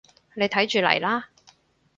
[0.33, 1.29] 你睇住嚟啦